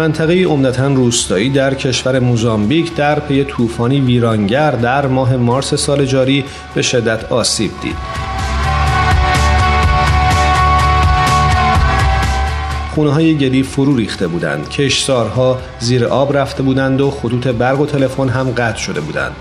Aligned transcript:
منطقه 0.00 0.44
عمدتا 0.44 0.86
روستایی 0.86 1.50
در 1.50 1.74
کشور 1.74 2.18
موزامبیک 2.18 2.94
در 2.94 3.20
پی 3.20 3.44
طوفانی 3.44 4.00
ویرانگر 4.00 4.70
در 4.70 5.06
ماه 5.06 5.36
مارس 5.36 5.74
سال 5.74 6.04
جاری 6.04 6.44
به 6.74 6.82
شدت 6.82 7.32
آسیب 7.32 7.70
دید. 7.82 7.96
خونه 12.94 13.12
های 13.12 13.34
گلی 13.34 13.62
فرو 13.62 13.96
ریخته 13.96 14.28
بودند. 14.28 14.68
کشسارها 14.68 15.58
زیر 15.78 16.04
آب 16.04 16.36
رفته 16.36 16.62
بودند 16.62 17.00
و 17.00 17.10
خطوط 17.10 17.46
برق 17.46 17.80
و 17.80 17.86
تلفن 17.86 18.28
هم 18.28 18.50
قطع 18.50 18.78
شده 18.78 19.00
بودند. 19.00 19.36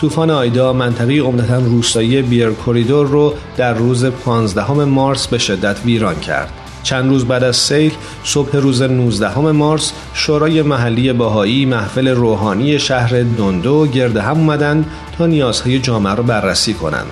طوفان 0.00 0.30
آیدا 0.30 0.72
منطقه 0.72 1.18
عمدتا 1.18 1.58
روستایی 1.58 2.22
بیر 2.22 2.50
کوریدور 2.50 3.06
رو 3.06 3.34
در 3.56 3.74
روز 3.74 4.04
15 4.04 4.72
مارس 4.72 5.26
به 5.26 5.38
شدت 5.38 5.76
ویران 5.84 6.20
کرد. 6.20 6.63
چند 6.84 7.10
روز 7.10 7.24
بعد 7.24 7.44
از 7.44 7.56
سیل 7.56 7.92
صبح 8.24 8.56
روز 8.56 8.82
19 8.82 9.38
مارس 9.38 9.92
شورای 10.14 10.62
محلی 10.62 11.12
باهایی 11.12 11.66
محفل 11.66 12.08
روحانی 12.08 12.78
شهر 12.78 13.22
دوندو 13.22 13.86
گرد 13.86 14.16
هم 14.16 14.36
اومدند 14.38 14.86
تا 15.18 15.26
نیازهای 15.26 15.78
جامعه 15.78 16.14
را 16.14 16.22
بررسی 16.22 16.74
کنند. 16.74 17.10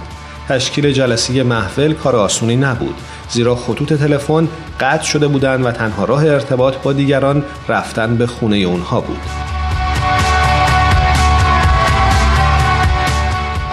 تشکیل 0.48 0.92
جلسه 0.92 1.42
محفل 1.42 1.92
کار 1.92 2.16
آسونی 2.16 2.56
نبود 2.56 2.94
زیرا 3.28 3.54
خطوط 3.56 3.92
تلفن 3.92 4.48
قطع 4.80 5.04
شده 5.04 5.28
بودند 5.28 5.66
و 5.66 5.70
تنها 5.70 6.04
راه 6.04 6.24
ارتباط 6.24 6.76
با 6.76 6.92
دیگران 6.92 7.44
رفتن 7.68 8.16
به 8.16 8.26
خونه 8.26 8.56
اونها 8.56 9.00
بود. 9.00 9.41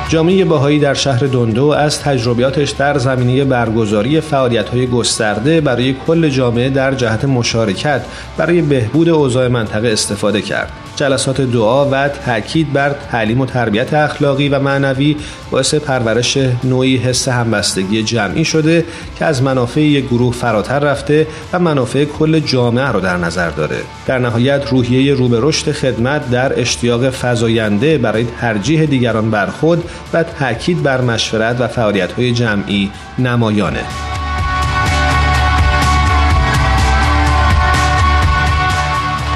جامعه 0.09 0.45
باهایی 0.45 0.79
در 0.79 0.93
شهر 0.93 1.19
دوندو 1.19 1.65
از 1.67 2.01
تجربیاتش 2.01 2.69
در 2.69 2.97
زمینه 2.97 3.43
برگزاری 3.45 4.21
فعالیت‌های 4.21 4.87
گسترده 4.87 5.61
برای 5.61 5.93
کل 6.07 6.29
جامعه 6.29 6.69
در 6.69 6.95
جهت 6.95 7.25
مشارکت 7.25 8.01
برای 8.37 8.61
بهبود 8.61 9.09
اوضاع 9.09 9.47
منطقه 9.47 9.87
استفاده 9.87 10.41
کرد. 10.41 10.71
جلسات 10.99 11.41
دعا 11.41 11.89
و 11.89 12.07
تاکید 12.07 12.73
بر 12.73 12.95
تعلیم 13.11 13.41
و 13.41 13.45
تربیت 13.45 13.93
اخلاقی 13.93 14.49
و 14.49 14.59
معنوی 14.59 15.15
باعث 15.51 15.75
پرورش 15.75 16.37
نوعی 16.63 16.97
حس 16.97 17.27
همبستگی 17.27 18.03
جمعی 18.03 18.45
شده 18.45 18.85
که 19.19 19.25
از 19.25 19.43
منافع 19.43 19.81
یک 19.81 20.05
گروه 20.05 20.33
فراتر 20.33 20.79
رفته 20.79 21.27
و 21.53 21.59
منافع 21.59 22.05
کل 22.05 22.39
جامعه 22.39 22.87
رو 22.87 22.99
در 22.99 23.17
نظر 23.17 23.49
داره. 23.49 23.77
در 24.07 24.19
نهایت 24.19 24.67
روحیه 24.71 25.13
رو 25.13 25.49
رشد 25.49 25.71
خدمت 25.71 26.29
در 26.29 26.59
اشتیاق 26.59 27.09
فزاینده 27.09 27.97
برای 27.97 28.25
ترجیح 28.41 28.85
دیگران 28.85 29.31
بر 29.31 29.45
خود 29.45 29.83
و 30.13 30.23
تاکید 30.23 30.83
بر 30.83 31.01
مشورت 31.01 31.61
و 31.61 31.67
فعالیت‌های 31.67 32.31
جمعی 32.31 32.91
نمایانه. 33.19 34.08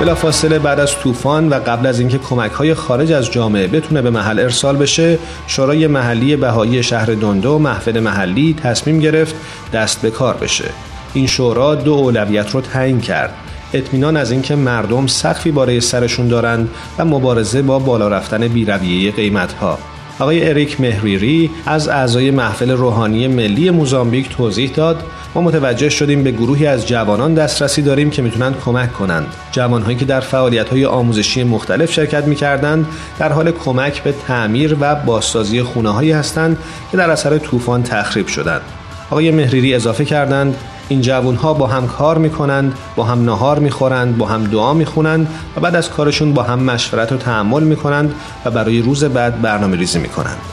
بلافاصله 0.03 0.59
بعد 0.59 0.79
از 0.79 0.99
طوفان 0.99 1.49
و 1.49 1.53
قبل 1.53 1.85
از 1.85 1.99
اینکه 1.99 2.17
کمک 2.17 2.51
های 2.51 2.73
خارج 2.73 3.11
از 3.11 3.31
جامعه 3.31 3.67
بتونه 3.67 4.01
به 4.01 4.09
محل 4.09 4.39
ارسال 4.39 4.77
بشه 4.77 5.19
شورای 5.47 5.87
محلی 5.87 6.35
بهایی 6.35 6.83
شهر 6.83 7.05
دوندو 7.05 7.59
محفل 7.59 7.99
محلی 7.99 8.55
تصمیم 8.63 8.99
گرفت 8.99 9.35
دست 9.73 10.01
به 10.01 10.11
کار 10.11 10.37
بشه. 10.37 10.65
این 11.13 11.27
شورا 11.27 11.75
دو 11.75 11.93
اولویت 11.93 12.51
رو 12.51 12.61
تعیین 12.61 13.01
کرد. 13.01 13.33
اطمینان 13.73 14.17
از 14.17 14.31
اینکه 14.31 14.55
مردم 14.55 15.07
سقفی 15.07 15.51
بالای 15.51 15.81
سرشون 15.81 16.27
دارند 16.27 16.69
و 16.97 17.05
مبارزه 17.05 17.61
با 17.61 17.79
بالا 17.79 18.07
رفتن 18.07 18.47
بیرویه 18.47 19.11
قیمت 19.11 19.53
ها 19.53 19.79
آقای 20.19 20.49
اریک 20.49 20.81
مهریری 20.81 21.49
از 21.65 21.87
اعضای 21.89 22.31
محفل 22.31 22.71
روحانی 22.71 23.27
ملی 23.27 23.69
موزامبیک 23.69 24.29
توضیح 24.29 24.71
داد. 24.71 25.03
ما 25.35 25.41
متوجه 25.41 25.89
شدیم 25.89 26.23
به 26.23 26.31
گروهی 26.31 26.67
از 26.67 26.87
جوانان 26.87 27.33
دسترسی 27.33 27.81
داریم 27.81 28.09
که 28.09 28.21
می‌تونن 28.21 28.53
کمک 28.65 28.93
کنند. 28.93 29.27
جوانهایی 29.51 29.97
که 29.97 30.05
در 30.05 30.19
فعالیت 30.19 30.69
های 30.69 30.85
آموزشی 30.85 31.43
مختلف 31.43 31.91
شرکت 31.91 32.23
می‌کردند 32.27 32.87
در 33.19 33.31
حال 33.31 33.51
کمک 33.51 34.03
به 34.03 34.13
تعمیر 34.27 34.77
و 34.79 34.95
بازسازی 34.95 35.63
خونه 35.63 35.89
هایی 35.89 36.11
هستند 36.11 36.57
که 36.91 36.97
در 36.97 37.09
اثر 37.09 37.37
طوفان 37.37 37.83
تخریب 37.83 38.27
شدند. 38.27 38.61
آقای 39.09 39.31
مهریری 39.31 39.73
اضافه 39.73 40.05
کردند 40.05 40.55
این 40.93 41.01
جوون 41.01 41.35
ها 41.35 41.53
با 41.53 41.67
هم 41.67 41.87
کار 41.87 42.17
می‌کنند 42.17 42.77
با 42.95 43.03
هم 43.03 43.25
نهار 43.25 43.59
می‌خورند 43.59 44.17
با 44.17 44.25
هم 44.25 44.43
دعا 44.43 44.73
می‌خونند 44.73 45.27
و 45.55 45.59
بعد 45.59 45.75
از 45.75 45.89
کارشون 45.89 46.33
با 46.33 46.43
هم 46.43 46.59
مشورت 46.59 47.11
و 47.11 47.17
تحمل 47.17 47.63
می‌کنند 47.63 48.13
و 48.45 48.51
برای 48.51 48.81
روز 48.81 49.03
بعد 49.03 49.41
برنامه 49.41 49.77
ریزی 49.77 49.99
می‌کنند. 49.99 50.52